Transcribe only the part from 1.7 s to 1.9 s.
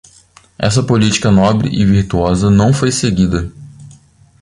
e